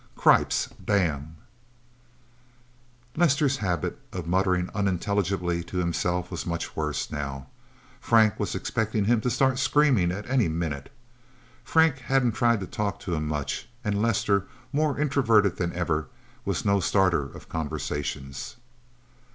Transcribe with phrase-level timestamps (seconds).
[0.15, 0.67] Cripes...!
[0.83, 1.35] Damn...!
[3.15, 7.45] Lester's habit of muttering unintelligibly to himself was much worse, now.
[7.99, 10.91] Frank was expecting him to start screaming at any minute.
[11.63, 16.07] Frank hadn't tried to talk to him much, and Lester, more introverted than ever,
[16.45, 18.55] was no starter of conversations.